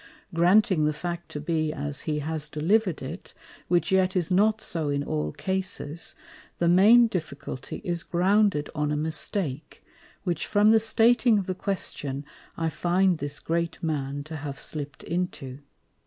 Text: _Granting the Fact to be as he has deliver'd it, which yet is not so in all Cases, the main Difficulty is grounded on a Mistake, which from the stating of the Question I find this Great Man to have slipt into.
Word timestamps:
_Granting 0.35 0.85
the 0.85 0.93
Fact 0.93 1.29
to 1.29 1.39
be 1.39 1.71
as 1.71 2.01
he 2.09 2.21
has 2.21 2.49
deliver'd 2.49 3.03
it, 3.03 3.35
which 3.67 3.91
yet 3.91 4.15
is 4.15 4.31
not 4.31 4.59
so 4.59 4.89
in 4.89 5.03
all 5.03 5.31
Cases, 5.31 6.15
the 6.57 6.67
main 6.67 7.05
Difficulty 7.05 7.81
is 7.83 8.01
grounded 8.01 8.67
on 8.73 8.91
a 8.91 8.97
Mistake, 8.97 9.83
which 10.23 10.47
from 10.47 10.71
the 10.71 10.79
stating 10.79 11.37
of 11.37 11.45
the 11.45 11.53
Question 11.53 12.25
I 12.57 12.67
find 12.67 13.19
this 13.19 13.39
Great 13.39 13.77
Man 13.83 14.23
to 14.23 14.37
have 14.37 14.57
slipt 14.59 15.03
into. 15.03 15.59